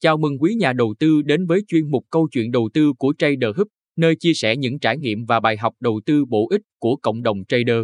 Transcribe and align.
Chào 0.00 0.16
mừng 0.16 0.38
quý 0.42 0.54
nhà 0.54 0.72
đầu 0.72 0.94
tư 0.98 1.22
đến 1.22 1.46
với 1.46 1.60
chuyên 1.68 1.90
mục 1.90 2.04
câu 2.10 2.28
chuyện 2.30 2.50
đầu 2.50 2.68
tư 2.74 2.92
của 2.98 3.14
Trader 3.18 3.56
Hub, 3.56 3.66
nơi 3.96 4.16
chia 4.16 4.32
sẻ 4.34 4.56
những 4.56 4.78
trải 4.78 4.98
nghiệm 4.98 5.24
và 5.24 5.40
bài 5.40 5.56
học 5.56 5.74
đầu 5.80 6.00
tư 6.06 6.24
bổ 6.24 6.48
ích 6.50 6.60
của 6.78 6.96
cộng 6.96 7.22
đồng 7.22 7.44
trader. 7.48 7.82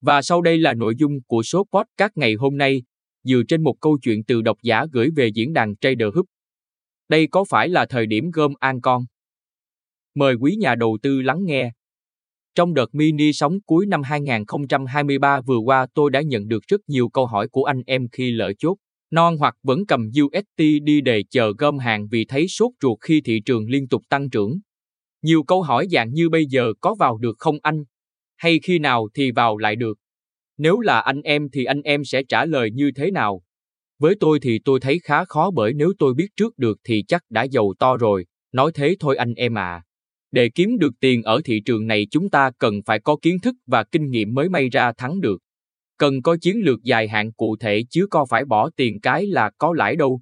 Và 0.00 0.22
sau 0.22 0.42
đây 0.42 0.58
là 0.58 0.74
nội 0.74 0.94
dung 0.98 1.12
của 1.26 1.42
số 1.42 1.66
podcast 1.72 2.12
ngày 2.14 2.34
hôm 2.34 2.56
nay, 2.56 2.82
dựa 3.24 3.42
trên 3.48 3.62
một 3.62 3.74
câu 3.80 3.98
chuyện 4.02 4.24
từ 4.24 4.42
độc 4.42 4.56
giả 4.62 4.86
gửi 4.92 5.08
về 5.16 5.30
diễn 5.34 5.52
đàn 5.52 5.76
Trader 5.76 6.08
Hub. 6.14 6.26
Đây 7.08 7.26
có 7.26 7.44
phải 7.48 7.68
là 7.68 7.86
thời 7.86 8.06
điểm 8.06 8.30
gom 8.30 8.52
an 8.58 8.80
con? 8.80 9.04
Mời 10.14 10.34
quý 10.34 10.56
nhà 10.58 10.74
đầu 10.74 10.98
tư 11.02 11.20
lắng 11.20 11.44
nghe. 11.44 11.72
Trong 12.54 12.74
đợt 12.74 12.94
mini 12.94 13.32
sóng 13.32 13.58
cuối 13.66 13.86
năm 13.86 14.02
2023 14.02 15.40
vừa 15.40 15.58
qua 15.58 15.86
tôi 15.94 16.10
đã 16.10 16.22
nhận 16.22 16.48
được 16.48 16.62
rất 16.68 16.80
nhiều 16.86 17.08
câu 17.08 17.26
hỏi 17.26 17.48
của 17.48 17.64
anh 17.64 17.82
em 17.86 18.08
khi 18.12 18.32
lỡ 18.32 18.52
chốt 18.58 18.76
non 19.10 19.36
hoặc 19.36 19.54
vẫn 19.62 19.86
cầm 19.86 20.10
UST 20.22 20.80
đi 20.82 21.00
đề 21.00 21.22
chờ 21.30 21.52
gom 21.58 21.78
hàng 21.78 22.08
vì 22.10 22.24
thấy 22.24 22.48
sốt 22.48 22.70
ruột 22.82 22.98
khi 23.00 23.20
thị 23.20 23.40
trường 23.44 23.68
liên 23.68 23.88
tục 23.88 24.02
tăng 24.08 24.30
trưởng. 24.30 24.58
Nhiều 25.22 25.42
câu 25.42 25.62
hỏi 25.62 25.86
dạng 25.90 26.12
như 26.12 26.28
bây 26.28 26.46
giờ 26.46 26.72
có 26.80 26.94
vào 26.94 27.18
được 27.18 27.36
không 27.38 27.58
anh? 27.62 27.84
Hay 28.36 28.58
khi 28.62 28.78
nào 28.78 29.08
thì 29.14 29.30
vào 29.30 29.58
lại 29.58 29.76
được? 29.76 29.98
Nếu 30.58 30.80
là 30.80 31.00
anh 31.00 31.22
em 31.22 31.48
thì 31.52 31.64
anh 31.64 31.82
em 31.82 32.04
sẽ 32.04 32.22
trả 32.28 32.44
lời 32.44 32.70
như 32.70 32.90
thế 32.96 33.10
nào? 33.10 33.42
Với 33.98 34.14
tôi 34.20 34.38
thì 34.42 34.58
tôi 34.64 34.80
thấy 34.80 34.98
khá 35.02 35.24
khó 35.24 35.50
bởi 35.50 35.72
nếu 35.72 35.92
tôi 35.98 36.14
biết 36.14 36.28
trước 36.36 36.58
được 36.58 36.78
thì 36.84 37.04
chắc 37.08 37.22
đã 37.30 37.42
giàu 37.42 37.74
to 37.78 37.96
rồi, 37.96 38.26
nói 38.52 38.72
thế 38.74 38.96
thôi 39.00 39.16
anh 39.16 39.34
em 39.34 39.58
à. 39.58 39.82
Để 40.30 40.50
kiếm 40.54 40.78
được 40.78 40.94
tiền 41.00 41.22
ở 41.22 41.40
thị 41.44 41.60
trường 41.64 41.86
này 41.86 42.06
chúng 42.10 42.30
ta 42.30 42.50
cần 42.58 42.82
phải 42.86 43.00
có 43.00 43.16
kiến 43.22 43.40
thức 43.42 43.54
và 43.66 43.84
kinh 43.84 44.10
nghiệm 44.10 44.34
mới 44.34 44.48
may 44.48 44.68
ra 44.68 44.92
thắng 44.92 45.20
được. 45.20 45.38
Cần 45.98 46.22
có 46.22 46.36
chiến 46.40 46.56
lược 46.56 46.82
dài 46.82 47.08
hạn 47.08 47.32
cụ 47.32 47.56
thể 47.60 47.82
chứ 47.90 48.06
có 48.10 48.26
phải 48.30 48.44
bỏ 48.44 48.70
tiền 48.76 49.00
cái 49.00 49.26
là 49.26 49.50
có 49.58 49.74
lãi 49.76 49.96
đâu. 49.96 50.20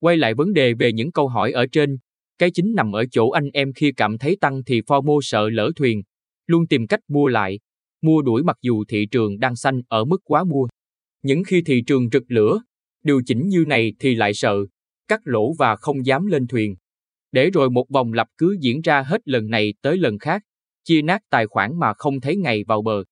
Quay 0.00 0.16
lại 0.16 0.34
vấn 0.34 0.52
đề 0.52 0.74
về 0.74 0.92
những 0.92 1.12
câu 1.12 1.28
hỏi 1.28 1.52
ở 1.52 1.66
trên, 1.72 1.98
cái 2.38 2.50
chính 2.50 2.74
nằm 2.76 2.92
ở 2.92 3.04
chỗ 3.10 3.30
anh 3.30 3.50
em 3.52 3.72
khi 3.72 3.92
cảm 3.96 4.18
thấy 4.18 4.36
tăng 4.40 4.64
thì 4.66 4.80
FOMO 4.80 5.20
sợ 5.22 5.48
lỡ 5.48 5.70
thuyền, 5.76 6.02
luôn 6.46 6.66
tìm 6.66 6.86
cách 6.86 7.00
mua 7.08 7.26
lại, 7.26 7.58
mua 8.02 8.22
đuổi 8.22 8.42
mặc 8.42 8.56
dù 8.62 8.84
thị 8.88 9.06
trường 9.10 9.38
đang 9.38 9.56
xanh 9.56 9.80
ở 9.88 10.04
mức 10.04 10.20
quá 10.24 10.44
mua. 10.44 10.68
Những 11.22 11.44
khi 11.44 11.62
thị 11.66 11.82
trường 11.86 12.08
rực 12.12 12.22
lửa, 12.28 12.62
điều 13.04 13.22
chỉnh 13.26 13.48
như 13.48 13.64
này 13.66 13.92
thì 13.98 14.14
lại 14.14 14.34
sợ, 14.34 14.56
cắt 15.08 15.20
lỗ 15.24 15.52
và 15.58 15.76
không 15.76 16.06
dám 16.06 16.26
lên 16.26 16.46
thuyền. 16.46 16.76
Để 17.32 17.50
rồi 17.50 17.70
một 17.70 17.88
vòng 17.90 18.12
lặp 18.12 18.28
cứ 18.38 18.56
diễn 18.60 18.80
ra 18.80 19.02
hết 19.02 19.28
lần 19.28 19.50
này 19.50 19.74
tới 19.82 19.96
lần 19.96 20.18
khác, 20.18 20.42
chia 20.84 21.02
nát 21.02 21.22
tài 21.30 21.46
khoản 21.46 21.78
mà 21.78 21.94
không 21.94 22.20
thấy 22.20 22.36
ngày 22.36 22.64
vào 22.64 22.82
bờ. 22.82 23.04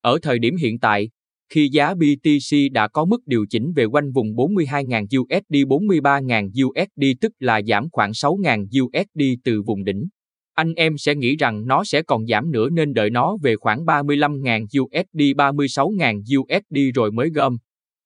Ở 0.00 0.18
thời 0.22 0.38
điểm 0.38 0.56
hiện 0.56 0.78
tại, 0.78 1.10
khi 1.52 1.68
giá 1.72 1.94
BTC 1.94 2.56
đã 2.72 2.88
có 2.88 3.04
mức 3.04 3.26
điều 3.26 3.46
chỉnh 3.50 3.72
về 3.72 3.84
quanh 3.84 4.12
vùng 4.12 4.26
42.000 4.26 5.04
USD 5.20 5.54
43.000 5.54 6.50
USD 6.66 7.04
tức 7.20 7.32
là 7.38 7.60
giảm 7.66 7.88
khoảng 7.92 8.10
6.000 8.10 8.64
USD 8.82 9.22
từ 9.44 9.62
vùng 9.62 9.84
đỉnh. 9.84 10.08
Anh 10.54 10.74
em 10.74 10.98
sẽ 10.98 11.14
nghĩ 11.14 11.36
rằng 11.36 11.66
nó 11.66 11.84
sẽ 11.84 12.02
còn 12.02 12.26
giảm 12.26 12.50
nữa 12.50 12.68
nên 12.70 12.92
đợi 12.92 13.10
nó 13.10 13.36
về 13.42 13.56
khoảng 13.56 13.84
35.000 13.84 14.64
USD 14.82 15.20
36.000 15.36 16.20
USD 16.40 16.94
rồi 16.94 17.12
mới 17.12 17.30
gom. 17.30 17.56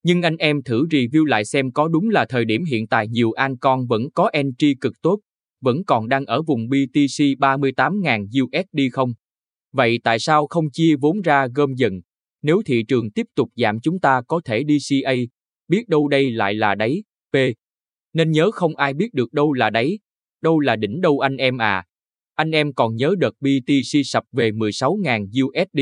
Nhưng 0.03 0.23
anh 0.23 0.37
em 0.37 0.63
thử 0.63 0.87
review 0.87 1.25
lại 1.25 1.45
xem 1.45 1.73
có 1.73 1.89
đúng 1.89 2.09
là 2.09 2.27
thời 2.29 2.45
điểm 2.45 2.65
hiện 2.65 2.87
tại 2.87 3.09
nhiều 3.09 3.33
Ancon 3.33 3.87
vẫn 3.87 4.11
có 4.15 4.31
entry 4.33 4.75
cực 4.81 4.93
tốt, 5.03 5.19
vẫn 5.63 5.85
còn 5.85 6.09
đang 6.09 6.25
ở 6.25 6.43
vùng 6.43 6.69
BTC 6.69 7.25
38.000 7.39 8.27
USD 8.45 8.93
không? 8.93 9.13
Vậy 9.77 10.01
tại 10.05 10.19
sao 10.19 10.47
không 10.47 10.71
chia 10.71 10.97
vốn 11.01 11.21
ra 11.21 11.47
gom 11.55 11.75
dần? 11.75 12.01
Nếu 12.43 12.63
thị 12.67 12.83
trường 12.89 13.11
tiếp 13.11 13.27
tục 13.35 13.49
giảm 13.57 13.81
chúng 13.81 13.99
ta 13.99 14.23
có 14.29 14.41
thể 14.45 14.63
đi 14.63 14.79
CA, 14.89 15.15
biết 15.69 15.89
đâu 15.89 16.09
đây 16.09 16.31
lại 16.31 16.55
là 16.55 16.75
đáy, 16.75 17.03
P. 17.33 17.37
Nên 18.13 18.31
nhớ 18.31 18.51
không 18.51 18.77
ai 18.77 18.95
biết 18.95 19.15
được 19.15 19.33
đâu 19.33 19.53
là 19.53 19.71
đáy, 19.71 19.99
đâu 20.43 20.61
là 20.61 20.77
đỉnh 20.77 21.01
đâu 21.01 21.19
anh 21.19 21.37
em 21.37 21.59
à. 21.59 21.85
Anh 22.35 22.51
em 22.51 22.73
còn 22.73 22.97
nhớ 22.97 23.15
đợt 23.19 23.35
BTC 23.41 24.01
sập 24.05 24.25
về 24.33 24.51
16.000 24.51 25.27
USD, 25.47 25.81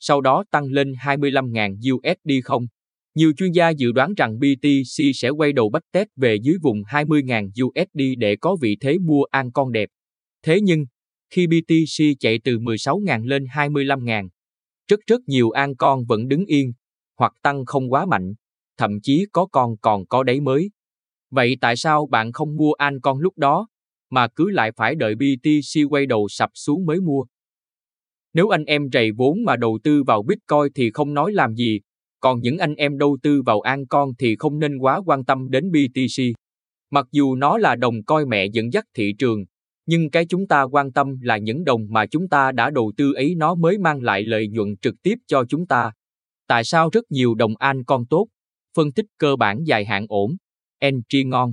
sau 0.00 0.20
đó 0.20 0.44
tăng 0.50 0.64
lên 0.66 0.92
25.000 0.92 1.76
USD 1.94 2.44
không? 2.44 2.66
Nhiều 3.14 3.32
chuyên 3.36 3.52
gia 3.52 3.70
dự 3.70 3.92
đoán 3.92 4.14
rằng 4.14 4.38
BTC 4.38 5.04
sẽ 5.14 5.28
quay 5.28 5.52
đầu 5.52 5.70
bách 5.70 5.92
test 5.92 6.08
về 6.16 6.36
dưới 6.42 6.56
vùng 6.62 6.82
20.000 6.82 7.48
USD 7.64 8.00
để 8.18 8.36
có 8.36 8.56
vị 8.60 8.76
thế 8.80 8.98
mua 8.98 9.22
an 9.30 9.52
con 9.52 9.72
đẹp. 9.72 9.88
Thế 10.42 10.60
nhưng, 10.60 10.84
khi 11.34 11.46
BTC 11.46 12.04
chạy 12.20 12.38
từ 12.44 12.58
16.000 12.58 13.24
lên 13.24 13.44
25.000. 13.44 14.28
Rất 14.88 15.00
rất 15.06 15.20
nhiều 15.26 15.50
an 15.50 15.76
con 15.76 16.04
vẫn 16.04 16.28
đứng 16.28 16.44
yên, 16.44 16.72
hoặc 17.18 17.32
tăng 17.42 17.64
không 17.64 17.92
quá 17.92 18.06
mạnh, 18.06 18.34
thậm 18.78 18.90
chí 19.02 19.26
có 19.32 19.46
con 19.46 19.76
còn 19.80 20.06
có 20.06 20.22
đáy 20.22 20.40
mới. 20.40 20.70
Vậy 21.30 21.56
tại 21.60 21.76
sao 21.76 22.06
bạn 22.06 22.32
không 22.32 22.56
mua 22.56 22.72
an 22.72 23.00
con 23.00 23.18
lúc 23.18 23.38
đó, 23.38 23.68
mà 24.10 24.28
cứ 24.28 24.50
lại 24.50 24.72
phải 24.76 24.94
đợi 24.94 25.14
BTC 25.14 25.90
quay 25.90 26.06
đầu 26.06 26.26
sập 26.28 26.50
xuống 26.54 26.86
mới 26.86 27.00
mua? 27.00 27.24
Nếu 28.34 28.48
anh 28.48 28.64
em 28.64 28.88
rầy 28.92 29.12
vốn 29.12 29.44
mà 29.44 29.56
đầu 29.56 29.78
tư 29.84 30.02
vào 30.06 30.22
Bitcoin 30.22 30.72
thì 30.74 30.90
không 30.90 31.14
nói 31.14 31.32
làm 31.32 31.54
gì, 31.54 31.80
còn 32.20 32.40
những 32.40 32.58
anh 32.58 32.74
em 32.74 32.98
đầu 32.98 33.18
tư 33.22 33.42
vào 33.46 33.60
an 33.60 33.86
con 33.86 34.10
thì 34.18 34.36
không 34.38 34.58
nên 34.58 34.78
quá 34.78 35.00
quan 35.06 35.24
tâm 35.24 35.50
đến 35.50 35.70
BTC. 35.70 36.22
Mặc 36.90 37.06
dù 37.12 37.34
nó 37.34 37.58
là 37.58 37.76
đồng 37.76 38.04
coi 38.06 38.26
mẹ 38.26 38.46
dẫn 38.52 38.72
dắt 38.72 38.84
thị 38.94 39.12
trường, 39.18 39.44
nhưng 39.86 40.10
cái 40.10 40.26
chúng 40.26 40.46
ta 40.46 40.62
quan 40.62 40.92
tâm 40.92 41.18
là 41.20 41.38
những 41.38 41.64
đồng 41.64 41.80
mà 41.88 42.06
chúng 42.06 42.28
ta 42.28 42.52
đã 42.52 42.70
đầu 42.70 42.92
tư 42.96 43.12
ấy 43.12 43.34
nó 43.34 43.54
mới 43.54 43.78
mang 43.78 44.02
lại 44.02 44.22
lợi 44.22 44.48
nhuận 44.48 44.76
trực 44.82 44.94
tiếp 45.02 45.14
cho 45.26 45.44
chúng 45.48 45.66
ta. 45.66 45.92
Tại 46.46 46.64
sao 46.64 46.88
rất 46.92 47.04
nhiều 47.10 47.34
đồng 47.34 47.56
an 47.56 47.84
con 47.84 48.06
tốt, 48.06 48.26
phân 48.76 48.92
tích 48.92 49.06
cơ 49.18 49.36
bản 49.36 49.58
dài 49.64 49.84
hạn 49.84 50.06
ổn, 50.08 50.36
entry 50.78 51.24
ngon, 51.24 51.52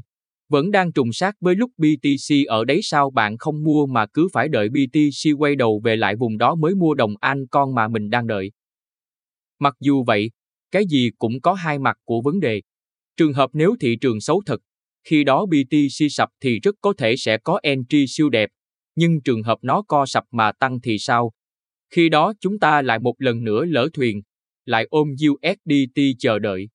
vẫn 0.49 0.71
đang 0.71 0.91
trùng 0.91 1.13
sát 1.13 1.35
với 1.39 1.55
lúc 1.55 1.71
BTC 1.77 2.35
ở 2.47 2.65
đấy 2.65 2.79
sao 2.83 3.11
bạn 3.11 3.37
không 3.37 3.63
mua 3.63 3.85
mà 3.85 4.05
cứ 4.13 4.27
phải 4.33 4.47
đợi 4.49 4.69
BTC 4.69 5.31
quay 5.37 5.55
đầu 5.55 5.81
về 5.83 5.95
lại 5.95 6.15
vùng 6.15 6.37
đó 6.37 6.55
mới 6.55 6.75
mua 6.75 6.93
đồng 6.93 7.13
an 7.19 7.47
con 7.51 7.75
mà 7.75 7.87
mình 7.87 8.09
đang 8.09 8.27
đợi. 8.27 8.51
Mặc 9.59 9.73
dù 9.79 10.03
vậy, 10.03 10.31
cái 10.71 10.85
gì 10.85 11.09
cũng 11.17 11.41
có 11.41 11.53
hai 11.53 11.79
mặt 11.79 11.97
của 12.03 12.21
vấn 12.21 12.39
đề. 12.39 12.61
Trường 13.17 13.33
hợp 13.33 13.49
nếu 13.53 13.75
thị 13.79 13.95
trường 14.01 14.21
xấu 14.21 14.41
thật, 14.45 14.61
khi 15.03 15.23
đó 15.23 15.45
BTC 15.45 16.07
sập 16.11 16.29
thì 16.41 16.59
rất 16.59 16.75
có 16.81 16.93
thể 16.97 17.15
sẽ 17.17 17.37
có 17.37 17.59
entry 17.63 18.05
siêu 18.07 18.29
đẹp, 18.29 18.49
nhưng 18.95 19.21
trường 19.21 19.43
hợp 19.43 19.57
nó 19.61 19.81
co 19.81 20.05
sập 20.05 20.23
mà 20.31 20.51
tăng 20.51 20.81
thì 20.81 20.97
sao? 20.99 21.31
Khi 21.89 22.09
đó 22.09 22.33
chúng 22.39 22.59
ta 22.59 22.81
lại 22.81 22.99
một 22.99 23.15
lần 23.17 23.43
nữa 23.43 23.65
lỡ 23.65 23.89
thuyền, 23.93 24.21
lại 24.65 24.87
ôm 24.89 25.07
USDT 25.29 26.01
chờ 26.19 26.39
đợi. 26.39 26.69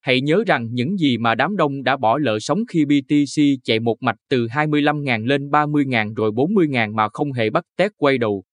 Hãy 0.00 0.20
nhớ 0.20 0.44
rằng 0.46 0.68
những 0.72 0.96
gì 0.96 1.18
mà 1.18 1.34
đám 1.34 1.56
đông 1.56 1.82
đã 1.82 1.96
bỏ 1.96 2.18
lỡ 2.18 2.38
sống 2.38 2.58
khi 2.68 2.84
BTC 2.84 3.42
chạy 3.64 3.80
một 3.80 3.96
mạch 4.00 4.16
từ 4.28 4.46
25.000 4.46 5.26
lên 5.26 5.50
30.000 5.50 6.14
rồi 6.14 6.30
40.000 6.30 6.94
mà 6.94 7.08
không 7.12 7.32
hề 7.32 7.50
bắt 7.50 7.64
tét 7.76 7.92
quay 7.96 8.18
đầu. 8.18 8.44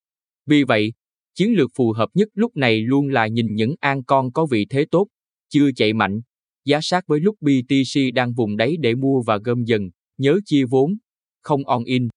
Vì 0.46 0.64
vậy, 0.64 0.94
chiến 1.36 1.54
lược 1.54 1.72
phù 1.76 1.92
hợp 1.92 2.10
nhất 2.14 2.28
lúc 2.34 2.56
này 2.56 2.82
luôn 2.82 3.08
là 3.08 3.28
nhìn 3.28 3.48
những 3.50 3.76
an 3.80 4.04
con 4.04 4.32
có 4.32 4.46
vị 4.46 4.66
thế 4.70 4.86
tốt, 4.92 5.08
chưa 5.50 5.72
chạy 5.76 5.94
mạnh, 5.94 6.22
giá 6.68 6.80
sát 6.82 7.08
với 7.08 7.20
lúc 7.20 7.36
BTC 7.42 8.14
đang 8.14 8.34
vùng 8.34 8.58
đáy 8.58 8.76
để 8.80 8.96
mua 8.96 9.22
và 9.22 9.38
gom 9.38 9.64
dần, 9.64 9.90
nhớ 10.18 10.40
chia 10.46 10.66
vốn, 10.70 10.92
không 11.42 11.66
on 11.66 11.84
in. 11.84 12.08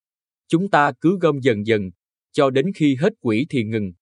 Chúng 0.48 0.70
ta 0.70 0.92
cứ 1.00 1.18
gom 1.20 1.38
dần 1.40 1.66
dần, 1.66 1.90
cho 2.32 2.50
đến 2.50 2.66
khi 2.74 2.96
hết 3.00 3.12
quỹ 3.20 3.46
thì 3.50 3.64
ngừng. 3.64 3.92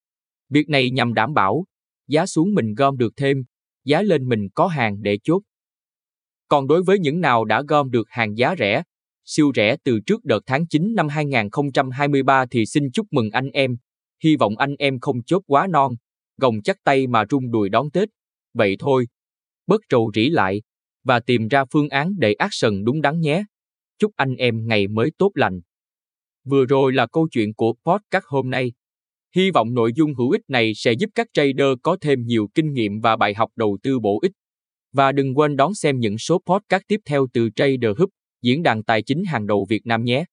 Việc 0.51 0.69
này 0.69 0.91
nhằm 0.91 1.15
đảm 1.15 1.35
bảo, 1.35 1.65
giá 2.09 2.27
xuống 2.27 2.55
mình 2.55 2.75
gom 2.75 2.97
được 2.97 3.13
thêm, 3.17 3.45
giá 3.85 4.03
lên 4.03 4.29
mình 4.29 4.49
có 4.55 4.67
hàng 4.67 5.03
để 5.03 5.19
chốt. 5.23 5.43
Còn 6.49 6.67
đối 6.67 6.83
với 6.83 6.99
những 6.99 7.21
nào 7.21 7.45
đã 7.45 7.63
gom 7.69 7.91
được 7.91 8.09
hàng 8.11 8.37
giá 8.39 8.55
rẻ, 8.59 8.83
siêu 9.25 9.53
rẻ 9.55 9.77
từ 9.85 10.01
trước 10.07 10.25
đợt 10.25 10.41
tháng 10.47 10.67
9 10.67 10.95
năm 10.95 11.09
2023 11.09 12.47
thì 12.51 12.67
xin 12.67 12.91
chúc 12.93 13.07
mừng 13.11 13.31
anh 13.31 13.51
em. 13.51 13.77
Hy 14.25 14.37
vọng 14.37 14.59
anh 14.59 14.75
em 14.79 15.01
không 15.01 15.23
chốt 15.23 15.43
quá 15.47 15.67
non, 15.67 15.93
gồng 16.37 16.63
chắc 16.63 16.77
tay 16.85 17.07
mà 17.07 17.25
rung 17.31 17.51
đùi 17.51 17.69
đón 17.69 17.91
Tết. 17.91 18.09
Vậy 18.55 18.77
thôi, 18.79 19.07
bớt 19.69 19.81
trầu 19.89 20.11
rỉ 20.15 20.29
lại 20.31 20.63
và 21.05 21.21
tìm 21.21 21.49
ra 21.49 21.65
phương 21.73 21.89
án 21.89 22.13
để 22.19 22.33
action 22.33 22.85
đúng 22.85 23.01
đắn 23.01 23.21
nhé. 23.21 23.45
Chúc 23.99 24.13
anh 24.17 24.35
em 24.35 24.67
ngày 24.67 24.89
mới 24.89 25.11
tốt 25.19 25.31
lành. 25.35 25.61
Vừa 26.45 26.65
rồi 26.65 26.93
là 26.93 27.07
câu 27.07 27.29
chuyện 27.31 27.55
của 27.55 27.75
podcast 27.85 28.25
hôm 28.27 28.51
nay. 28.51 28.73
Hy 29.37 29.51
vọng 29.51 29.75
nội 29.75 29.93
dung 29.97 30.15
hữu 30.15 30.31
ích 30.31 30.43
này 30.49 30.73
sẽ 30.75 30.93
giúp 30.93 31.11
các 31.15 31.27
trader 31.33 31.69
có 31.83 31.97
thêm 32.01 32.27
nhiều 32.27 32.49
kinh 32.55 32.73
nghiệm 32.73 33.01
và 33.01 33.17
bài 33.17 33.35
học 33.35 33.51
đầu 33.57 33.79
tư 33.83 33.99
bổ 33.99 34.19
ích. 34.23 34.33
Và 34.93 35.13
đừng 35.13 35.39
quên 35.39 35.57
đón 35.57 35.75
xem 35.75 35.99
những 35.99 36.19
số 36.19 36.43
podcast 36.47 36.83
tiếp 36.89 37.01
theo 37.05 37.27
từ 37.33 37.49
Trader 37.57 37.99
Hub, 37.99 38.09
diễn 38.43 38.63
đàn 38.63 38.83
tài 38.83 39.03
chính 39.03 39.25
hàng 39.25 39.47
đầu 39.47 39.67
Việt 39.69 39.87
Nam 39.87 40.05
nhé. 40.05 40.25